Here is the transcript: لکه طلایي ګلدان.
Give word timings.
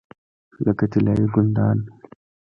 لکه 0.63 0.85
طلایي 0.91 1.25
ګلدان. 1.33 1.77